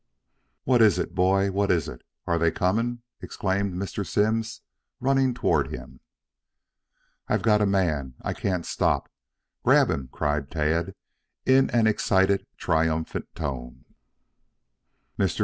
[0.63, 1.51] "What is it, boy?
[1.51, 2.01] What is it?
[2.25, 4.03] Are they coming!" exclaimed Mr.
[4.03, 4.61] Simms,
[4.99, 5.99] running toward him.
[7.27, 8.15] "I've got a man.
[8.23, 9.11] I can't stop.
[9.63, 10.95] Grab him!" cried Tad
[11.45, 13.85] in an excited, triumphant tone.
[15.19, 15.39] Mr.